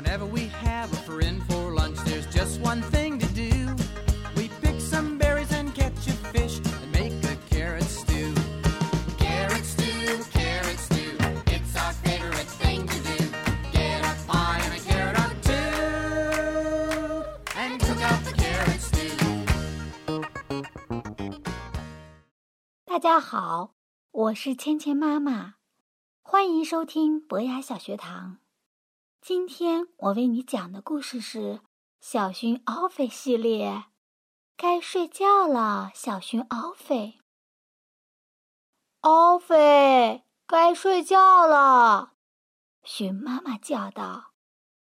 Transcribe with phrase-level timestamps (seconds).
[0.00, 3.74] Whenever we have a friend for lunch, there's just one thing to do.
[4.36, 8.34] We pick some berries and catch a fish and make a carrot stew.
[9.18, 11.16] Carrot stew, carrot stew,
[11.46, 13.30] it's our favorite thing to do.
[13.72, 17.24] Get a pie and a carrot or two,
[17.56, 19.16] and cook up the carrot stew.
[22.84, 23.74] 大家好，
[24.10, 25.54] 我是芊芊妈妈，
[26.22, 28.38] 欢迎收听博雅小学堂。
[29.21, 31.39] 今天我为你讲的故事是
[31.99, 33.69] 《小熊奥菲系列》。
[34.57, 37.19] 该睡觉了，小熊奥菲。
[39.01, 42.13] 奥菲，该睡觉了，
[42.83, 44.31] 熊妈妈叫道。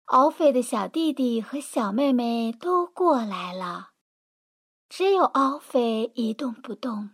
[0.05, 3.93] 奥菲的小弟弟和小妹妹都过来了，
[4.87, 7.09] 只有奥菲一动不动。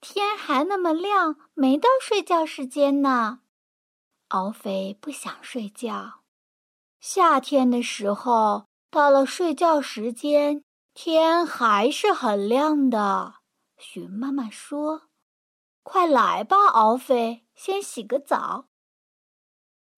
[0.00, 3.42] 天还那么亮，没到睡觉时间呢。
[4.28, 6.20] 敖飞不想睡觉。
[7.00, 13.34] 夏天的时候，到了睡觉时间，天还是很亮的。
[13.76, 15.02] 熊妈妈说
[15.82, 18.66] ：“快来吧，敖飞，先洗个澡。”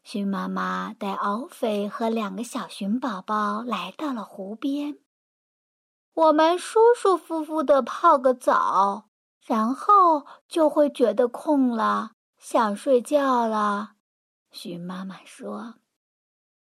[0.04, 4.98] 熊妈妈带敖飞和两个小熊宝宝来到了湖边。
[6.12, 9.08] 我们舒舒服服的泡个澡，
[9.46, 13.92] 然后就会觉得空了，想睡觉了。
[14.52, 15.76] 熊妈妈说：“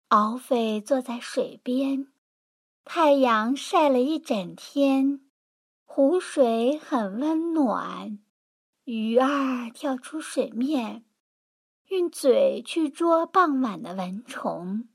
[0.08, 2.14] 敖飞坐在水边，
[2.86, 5.30] 太阳晒了一整天，
[5.84, 8.20] 湖水很温暖。
[8.86, 11.06] 鱼儿跳出水面，
[11.88, 14.88] 用嘴去捉傍晚的蚊虫。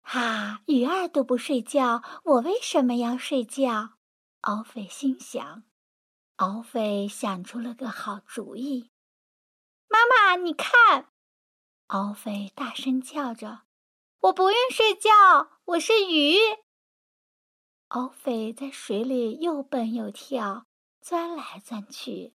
[0.00, 3.94] 哈，鱼儿都不睡觉，我为什么要睡觉？”
[4.42, 5.62] 敖飞心想。
[6.36, 8.90] 敖飞想出了个好主意
[9.86, 11.06] ：“妈妈，你看。”
[11.92, 13.64] 奥菲大声叫着
[14.20, 16.38] ：“我不愿睡觉，我是鱼。”
[17.88, 20.64] 奥菲在水里又蹦又跳，
[21.02, 22.32] 钻来钻去，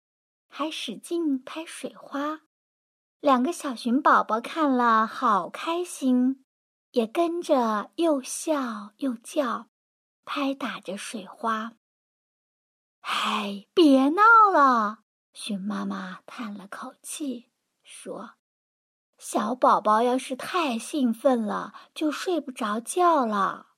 [0.47, 2.41] 还使劲拍水花。
[3.19, 6.45] 两个小熊宝宝看了好开心，
[6.91, 9.69] 也跟着又笑又叫，
[10.23, 11.73] 拍打着水花。
[13.01, 14.21] 嗨，别闹
[14.53, 14.99] 了！
[15.33, 17.49] 熊妈妈叹了口气
[17.81, 18.36] 说。
[19.29, 23.71] 小宝宝要是太兴奋了，就睡不着觉了。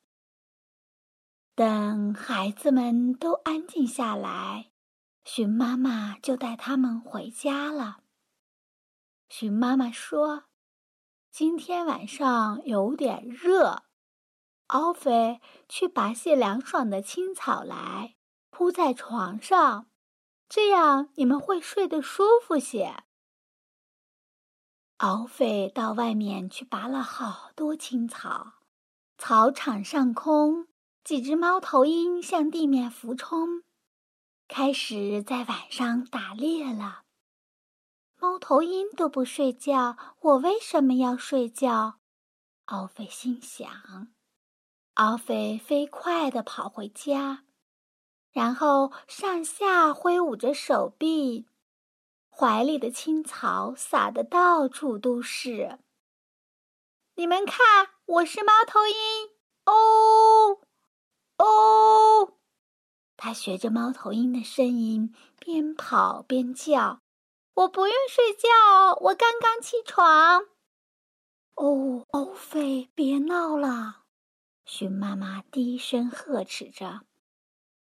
[1.56, 4.70] 等孩子们都安静下来，
[5.26, 8.04] 熊妈妈就带他们回家了。
[9.28, 10.44] 熊妈妈说
[11.34, 13.86] ：“今天晚上有点热，
[14.68, 18.18] 奥菲去拔些凉爽的青草来
[18.52, 19.88] 铺在床上，
[20.48, 23.06] 这样你们会睡得舒服些。”
[25.00, 28.56] 敖飞到外面去拔了好多青草，
[29.18, 30.68] 草场上空，
[31.06, 33.64] 几只猫头鹰向地面俯冲，
[34.50, 37.04] 开始在晚上打猎了。
[38.20, 42.00] 猫头鹰都不睡觉，我为什么要睡觉？
[42.66, 44.10] 敖飞心想。
[44.96, 47.46] 敖飞飞快地跑回家，
[48.34, 51.48] 然后上下挥舞着手臂。
[52.40, 55.78] 怀里的青草撒得到处都是。
[57.16, 58.96] 你们看，我是猫头鹰，
[59.66, 60.62] 哦，
[61.38, 62.38] 哦，
[63.18, 67.02] 他学着猫头鹰的声音，边跑边叫
[67.56, 68.48] ：“我不用睡觉，
[69.02, 70.46] 我刚刚起床。”
[71.56, 74.04] 哦，欧菲，别闹了！
[74.64, 77.02] 熊妈妈低声呵斥着：“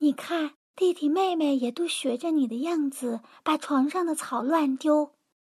[0.00, 5.12] 你看。”弟弟妹妹也都学着你的样子，把床上的草乱丢。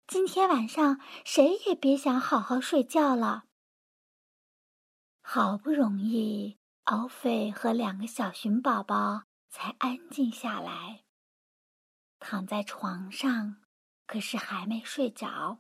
[0.07, 3.47] 今天晚上谁也别想好好睡觉了。
[5.21, 11.03] 好不容易，奥菲和两个小熊宝宝才安静下来，
[12.21, 13.57] 躺在床上，
[14.07, 15.59] 可是还没睡着。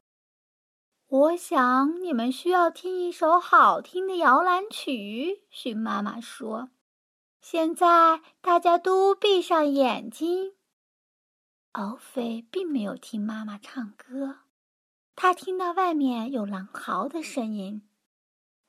[1.08, 5.42] 我想你们需要听一首好听的摇篮曲。
[5.50, 6.70] 熊妈妈说。
[7.50, 10.54] 现在大家都闭上眼睛。
[11.72, 14.40] 敖飞并没有听妈妈唱歌，
[15.16, 17.88] 他听到外面有狼嚎的声音。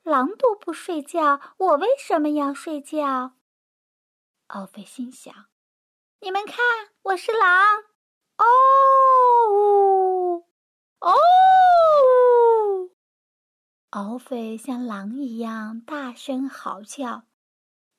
[0.02, 3.32] 狼都不睡觉，我为什么要睡觉？
[4.46, 5.34] 敖飞心想
[6.20, 6.56] ：“你们看，
[7.02, 7.84] 我是狼！
[8.38, 8.46] 哦，
[11.00, 11.12] 哦
[12.80, 12.90] 呜！”
[13.92, 17.24] 敖飞像狼一样大声嚎叫：“！”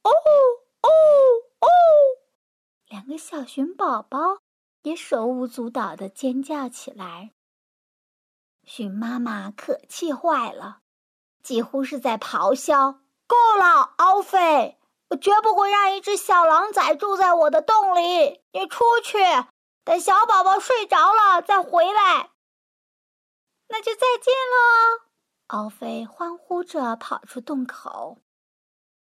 [0.02, 0.10] 哦！
[2.92, 4.42] 两个小熊宝宝
[4.82, 7.32] 也手舞足蹈的尖叫起来。
[8.66, 10.82] 熊妈妈可气坏了，
[11.42, 14.78] 几乎是在咆哮：“够了，奥菲！
[15.08, 18.42] 我绝不会让一只小狼崽住在我的洞里。
[18.52, 19.20] 你出去，
[19.86, 22.32] 等小宝宝睡着了再回来。”
[23.70, 25.08] 那就再见喽！
[25.48, 28.18] 奥菲欢呼着跑出洞口。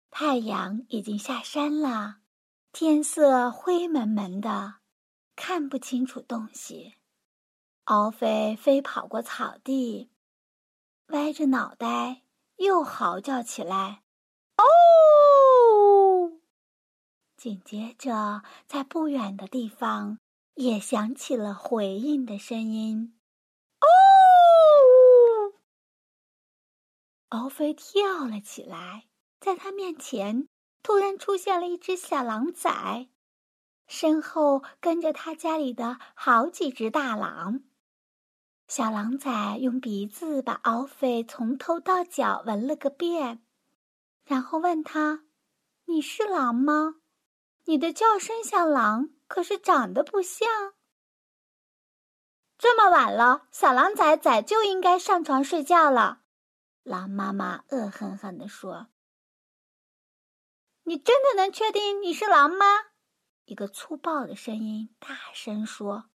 [0.09, 2.15] 太阳已经下山了，
[2.79, 4.75] 天色灰蒙蒙的，
[5.35, 6.94] 看不清楚东西。
[7.85, 10.12] 敖菲飞跑过草地，
[11.07, 12.21] 歪着脑袋
[12.57, 14.03] 又嚎叫起来
[14.62, 16.38] ：“哦！”
[17.35, 20.19] 紧接着，在不远的地方
[20.53, 23.18] 也响起了回应的声音
[23.81, 23.88] ：“哦！”
[27.30, 29.07] 奥菲跳了起来，
[29.39, 30.47] 在他面前
[30.83, 33.09] 突然出现了一只小狼崽，
[33.88, 37.62] 身后跟着他家里的好几只大狼。
[38.68, 43.41] 小狼崽用鼻子把奥菲从头到脚闻了个遍，
[44.25, 45.24] 然后问他
[45.88, 46.95] ：“你是狼吗？
[47.65, 50.47] 你的叫声像狼，可是长得不像。”
[52.57, 56.23] 这么晚了，小狼崽崽就应该上床睡觉了。
[56.83, 58.88] 狼妈妈恶狠狠地说
[60.87, 62.65] ：“你真的能确定你是狼吗？”
[63.43, 66.09] 一个粗暴的声音大声说：“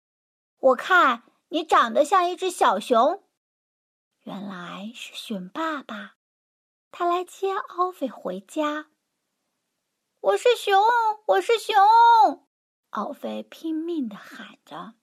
[0.58, 3.24] 我看你长得像一只小熊。”
[4.22, 6.14] 原来是熊爸爸，
[6.92, 8.90] 他来接奥菲回家。
[10.20, 10.80] 我是熊，
[11.26, 11.74] 我是熊！
[12.90, 14.94] 奥菲拼命的喊着。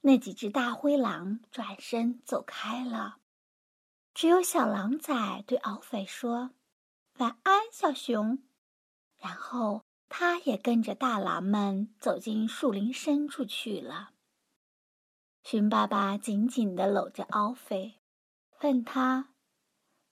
[0.00, 3.18] 那几只大灰狼转身走开了。
[4.14, 6.52] 只有小狼崽对奥菲说
[7.18, 8.42] ：“晚安，小熊。”
[9.22, 14.10] 然后他也跟着大狼们走进树林深处去了。
[15.44, 18.00] 熊爸爸紧紧地搂着奥菲，
[18.62, 19.34] 问他：“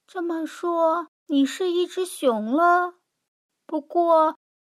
[0.06, 2.94] 这么说，你是一只熊了？
[3.66, 4.36] 不过，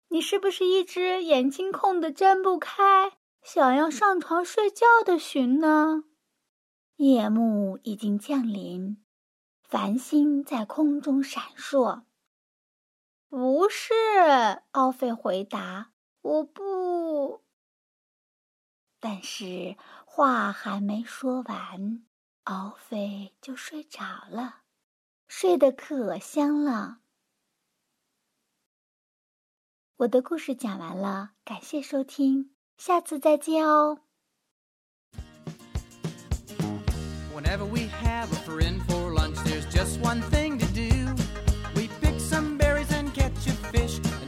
[0.10, 3.14] 你是不是一只眼睛空得睁不开，
[3.44, 6.06] 想要上床睡觉的熊呢？”
[6.98, 8.98] 夜幕已经降临。
[9.62, 12.04] 繁星在空中闪烁。
[13.36, 13.96] 不是，
[14.74, 15.90] 奥菲回答
[16.22, 17.42] ：“我不。”
[19.02, 19.76] 但是
[20.06, 22.06] 话还没说完，
[22.44, 24.58] 奥菲就睡着了，
[25.28, 27.00] 睡得可香了。
[29.96, 34.02] 我的故事讲完了，感谢收听，下次再见哦。
[37.34, 41.03] Whenever we have a friend for lunch, there's just one thing to do.
[43.44, 44.23] te fez